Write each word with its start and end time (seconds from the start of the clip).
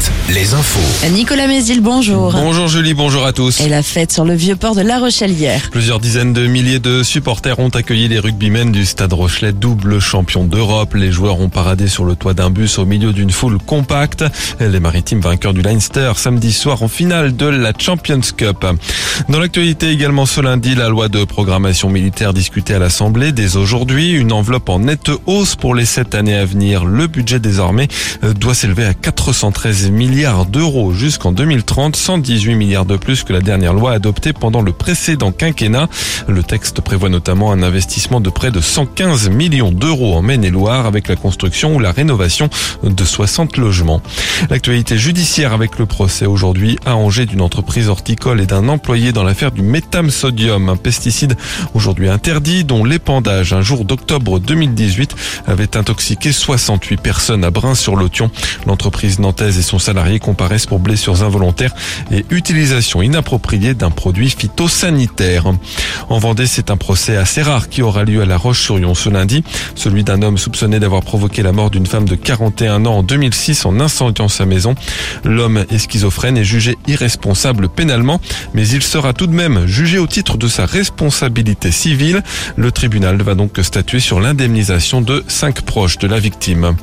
Night. 0.00 0.19
Les 0.34 0.54
infos. 0.54 1.08
Nicolas 1.10 1.48
Mézil, 1.48 1.80
bonjour. 1.80 2.32
Bonjour 2.32 2.68
Julie, 2.68 2.94
bonjour 2.94 3.26
à 3.26 3.32
tous. 3.32 3.60
Et 3.60 3.68
la 3.68 3.82
fête 3.82 4.12
sur 4.12 4.24
le 4.24 4.34
vieux 4.34 4.54
port 4.54 4.76
de 4.76 4.80
La 4.80 5.00
Rochelle 5.00 5.32
hier. 5.32 5.70
Plusieurs 5.72 5.98
dizaines 5.98 6.32
de 6.32 6.46
milliers 6.46 6.78
de 6.78 7.02
supporters 7.02 7.58
ont 7.58 7.70
accueilli 7.70 8.06
les 8.06 8.20
rugbymen 8.20 8.70
du 8.70 8.86
Stade 8.86 9.12
Rochelet, 9.12 9.52
double 9.52 9.98
champion 9.98 10.44
d'Europe. 10.44 10.94
Les 10.94 11.10
joueurs 11.10 11.40
ont 11.40 11.48
paradé 11.48 11.88
sur 11.88 12.04
le 12.04 12.14
toit 12.14 12.34
d'un 12.34 12.50
bus 12.50 12.78
au 12.78 12.84
milieu 12.84 13.12
d'une 13.12 13.32
foule 13.32 13.58
compacte. 13.58 14.24
Les 14.60 14.78
maritimes 14.78 15.20
vainqueurs 15.20 15.52
du 15.52 15.62
Leinster 15.62 16.12
samedi 16.14 16.52
soir 16.52 16.82
en 16.84 16.88
finale 16.88 17.34
de 17.34 17.46
la 17.46 17.72
Champions 17.76 18.20
Cup. 18.36 18.64
Dans 19.28 19.40
l'actualité 19.40 19.90
également 19.90 20.26
ce 20.26 20.40
lundi, 20.40 20.76
la 20.76 20.88
loi 20.88 21.08
de 21.08 21.24
programmation 21.24 21.90
militaire 21.90 22.34
discutée 22.34 22.74
à 22.74 22.78
l'Assemblée. 22.78 23.32
Dès 23.32 23.56
aujourd'hui, 23.56 24.12
une 24.12 24.32
enveloppe 24.32 24.68
en 24.68 24.78
nette 24.78 25.10
hausse 25.26 25.56
pour 25.56 25.74
les 25.74 25.86
sept 25.86 26.14
années 26.14 26.36
à 26.36 26.44
venir. 26.44 26.84
Le 26.84 27.08
budget 27.08 27.40
désormais 27.40 27.88
doit 28.22 28.54
s'élever 28.54 28.84
à 28.84 28.94
413 28.94 29.90
milliards 29.90 30.19
d'euros 30.20 30.92
jusqu'en 30.92 31.32
2030, 31.32 31.96
118 31.96 32.54
milliards 32.54 32.84
de 32.84 32.98
plus 32.98 33.24
que 33.24 33.32
la 33.32 33.40
dernière 33.40 33.72
loi 33.72 33.92
adoptée 33.92 34.34
pendant 34.34 34.60
le 34.60 34.72
précédent 34.72 35.32
quinquennat. 35.32 35.88
Le 36.28 36.42
texte 36.42 36.82
prévoit 36.82 37.08
notamment 37.08 37.52
un 37.52 37.62
investissement 37.62 38.20
de 38.20 38.28
près 38.28 38.50
de 38.50 38.60
115 38.60 39.30
millions 39.30 39.72
d'euros 39.72 40.14
en 40.14 40.20
Maine-et-Loire 40.20 40.84
avec 40.84 41.08
la 41.08 41.16
construction 41.16 41.74
ou 41.74 41.78
la 41.78 41.90
rénovation 41.90 42.50
de 42.82 43.02
60 43.02 43.56
logements. 43.56 44.02
L'actualité 44.50 44.98
judiciaire 44.98 45.54
avec 45.54 45.78
le 45.78 45.86
procès 45.86 46.26
aujourd'hui 46.26 46.78
à 46.84 46.96
Angers 46.96 47.24
d'une 47.24 47.40
entreprise 47.40 47.88
horticole 47.88 48.42
et 48.42 48.46
d'un 48.46 48.68
employé 48.68 49.12
dans 49.12 49.24
l'affaire 49.24 49.52
du 49.52 49.62
métamsodium, 49.62 50.68
un 50.68 50.76
pesticide 50.76 51.34
aujourd'hui 51.72 52.10
interdit 52.10 52.64
dont 52.64 52.84
l'épandage 52.84 53.54
un 53.54 53.62
jour 53.62 53.86
d'octobre 53.86 54.38
2018 54.38 55.16
avait 55.46 55.78
intoxiqué 55.78 56.30
68 56.30 57.00
personnes 57.00 57.42
à 57.42 57.50
Brun-sur-Lotion. 57.50 58.30
L'entreprise 58.66 59.18
nantaise 59.18 59.58
et 59.58 59.62
son 59.62 59.78
salarié 59.78 60.09
comparaissent 60.18 60.66
pour 60.66 60.78
blessures 60.78 61.22
involontaires 61.22 61.74
et 62.10 62.24
utilisation 62.30 63.02
inappropriée 63.02 63.74
d'un 63.74 63.90
produit 63.90 64.30
phytosanitaire. 64.30 65.44
En 66.08 66.18
Vendée, 66.18 66.46
c'est 66.46 66.70
un 66.70 66.76
procès 66.76 67.16
assez 67.16 67.42
rare 67.42 67.68
qui 67.68 67.82
aura 67.82 68.04
lieu 68.04 68.22
à 68.22 68.26
La 68.26 68.36
Roche-sur-Yon 68.36 68.94
ce 68.94 69.08
lundi. 69.08 69.44
Celui 69.74 70.04
d'un 70.04 70.22
homme 70.22 70.38
soupçonné 70.38 70.80
d'avoir 70.80 71.02
provoqué 71.02 71.42
la 71.42 71.52
mort 71.52 71.70
d'une 71.70 71.86
femme 71.86 72.08
de 72.08 72.14
41 72.14 72.86
ans 72.86 72.98
en 72.98 73.02
2006 73.02 73.64
en 73.66 73.80
incendiant 73.80 74.28
sa 74.28 74.46
maison. 74.46 74.74
L'homme 75.24 75.64
est 75.70 75.78
schizophrène 75.78 76.36
et 76.36 76.44
jugé 76.44 76.76
irresponsable 76.86 77.68
pénalement, 77.68 78.20
mais 78.54 78.66
il 78.68 78.82
sera 78.82 79.12
tout 79.12 79.26
de 79.26 79.34
même 79.34 79.66
jugé 79.66 79.98
au 79.98 80.06
titre 80.06 80.36
de 80.36 80.48
sa 80.48 80.66
responsabilité 80.66 81.70
civile. 81.70 82.22
Le 82.56 82.72
tribunal 82.72 83.22
va 83.22 83.34
donc 83.34 83.58
statuer 83.62 84.00
sur 84.00 84.20
l'indemnisation 84.20 85.00
de 85.00 85.24
cinq 85.28 85.62
proches 85.62 85.98
de 85.98 86.06
la 86.06 86.18
victime. 86.18 86.76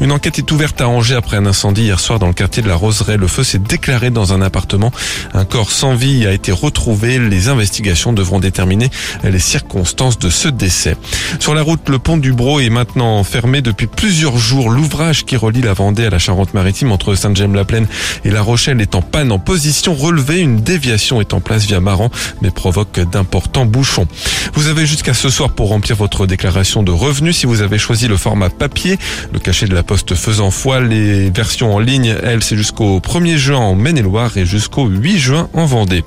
Une 0.00 0.12
enquête 0.12 0.38
est 0.38 0.50
ouverte 0.52 0.80
à 0.80 0.88
Angers 0.88 1.14
après 1.14 1.36
un 1.36 1.46
incendie 1.46 1.82
hier 1.82 2.00
soir 2.00 2.18
dans 2.18 2.26
le 2.26 2.32
de 2.58 2.66
la 2.68 2.74
Roseraie. 2.74 3.16
Le 3.16 3.28
feu 3.28 3.44
s'est 3.44 3.60
déclaré 3.60 4.10
dans 4.10 4.32
un 4.32 4.42
appartement. 4.42 4.90
Un 5.32 5.44
corps 5.44 5.70
sans 5.70 5.94
vie 5.94 6.26
a 6.26 6.32
été 6.32 6.50
retrouvé. 6.50 7.18
Les 7.20 7.48
investigations 7.48 8.12
devront 8.12 8.40
déterminer 8.40 8.90
les 9.22 9.38
circonstances 9.38 10.18
de 10.18 10.28
ce 10.28 10.48
décès. 10.48 10.96
Sur 11.38 11.54
la 11.54 11.62
route, 11.62 11.88
le 11.88 12.00
pont 12.00 12.16
du 12.16 12.32
Bro 12.32 12.60
est 12.60 12.70
maintenant 12.70 13.22
fermé 13.22 13.62
depuis 13.62 13.86
plusieurs 13.86 14.36
jours. 14.36 14.70
L'ouvrage 14.70 15.24
qui 15.24 15.36
relie 15.36 15.62
la 15.62 15.72
Vendée 15.72 16.06
à 16.06 16.10
la 16.10 16.18
Charente-Maritime 16.18 16.90
entre 16.90 17.14
Saint-James-la-Plaine 17.14 17.86
et 18.24 18.30
La 18.30 18.42
Rochelle 18.42 18.80
est 18.80 18.96
en 18.96 19.02
panne 19.02 19.30
en 19.30 19.38
position 19.38 19.94
relevée. 19.94 20.40
Une 20.40 20.60
déviation 20.60 21.20
est 21.20 21.32
en 21.34 21.40
place 21.40 21.66
via 21.66 21.80
Maran, 21.80 22.10
mais 22.42 22.50
provoque 22.50 22.98
d'importants 22.98 23.66
bouchons. 23.66 24.08
Vous 24.54 24.66
avez 24.66 24.86
jusqu'à 24.86 25.14
ce 25.14 25.28
soir 25.28 25.50
pour 25.50 25.68
remplir 25.68 25.96
votre 25.96 26.26
déclaration 26.26 26.82
de 26.82 26.90
revenus 26.90 27.36
si 27.36 27.46
vous 27.46 27.62
avez 27.62 27.78
choisi 27.78 28.08
le 28.08 28.16
format 28.16 28.50
papier. 28.50 28.98
Le 29.32 29.38
cachet 29.38 29.66
de 29.66 29.74
la 29.74 29.82
poste 29.82 30.14
faisant 30.14 30.50
foi, 30.50 30.80
les 30.80 31.30
versions 31.30 31.74
en 31.74 31.78
ligne, 31.78 32.14
elles, 32.22 32.39
c'est 32.42 32.56
jusqu'au 32.56 32.98
1er 32.98 33.36
juin 33.36 33.58
en 33.58 33.74
Maine-et-Loire 33.74 34.36
et 34.36 34.44
jusqu'au 34.44 34.86
8 34.86 35.18
juin 35.18 35.48
en 35.54 35.66
Vendée. 35.66 36.04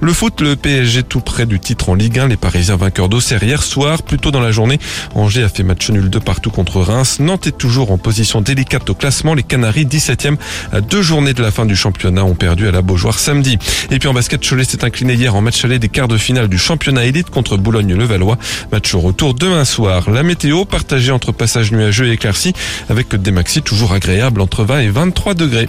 Le 0.00 0.12
foot, 0.12 0.40
le 0.40 0.56
PSG 0.56 1.02
tout 1.02 1.20
près 1.20 1.46
du 1.46 1.60
titre 1.60 1.88
en 1.88 1.94
Ligue 1.94 2.18
1. 2.18 2.28
Les 2.28 2.36
Parisiens 2.36 2.76
vainqueurs 2.76 3.08
d'Auxerre 3.08 3.42
hier 3.42 3.62
soir. 3.62 4.02
Plus 4.02 4.18
tôt 4.18 4.30
dans 4.30 4.40
la 4.40 4.52
journée, 4.52 4.78
Angers 5.14 5.44
a 5.44 5.48
fait 5.48 5.62
match 5.62 5.90
nul 5.90 6.10
de 6.10 6.18
partout 6.18 6.50
contre 6.50 6.80
Reims. 6.80 7.18
Nantes 7.20 7.46
est 7.46 7.56
toujours 7.56 7.90
en 7.90 7.98
position 7.98 8.40
délicate 8.40 8.88
au 8.90 8.94
classement. 8.94 9.34
Les 9.34 9.42
Canaries, 9.42 9.86
17e 9.86 10.36
à 10.72 10.80
deux 10.80 11.02
journées 11.02 11.34
de 11.34 11.42
la 11.42 11.50
fin 11.50 11.66
du 11.66 11.76
championnat, 11.76 12.24
ont 12.24 12.34
perdu 12.34 12.68
à 12.68 12.70
la 12.70 12.82
Beaujoire 12.82 13.18
samedi. 13.18 13.58
Et 13.90 13.98
puis 13.98 14.08
en 14.08 14.14
basket, 14.14 14.46
Cholet 14.46 14.64
s'est 14.64 14.84
incliné 14.84 15.14
hier 15.14 15.34
en 15.34 15.40
match 15.40 15.64
aller 15.64 15.78
des 15.78 15.88
quarts 15.88 16.08
de 16.08 16.18
finale 16.18 16.48
du 16.48 16.58
championnat 16.58 17.04
élite 17.04 17.30
contre 17.30 17.56
Boulogne-le-Valois. 17.56 18.38
Match 18.72 18.94
au 18.94 19.00
retour 19.00 19.34
demain 19.34 19.64
soir. 19.64 20.10
La 20.10 20.22
météo 20.22 20.64
partagée 20.64 21.12
entre 21.12 21.32
passage 21.32 21.72
nuageux 21.72 22.08
et 22.08 22.12
éclairci 22.12 22.52
avec 22.88 23.14
des 23.14 23.30
maxis 23.30 23.62
toujours 23.62 23.92
agréables 23.92 24.40
entre 24.40 24.64
20 24.64 24.80
et 24.80 24.88
23 24.88 25.34
degrés. 25.34 25.68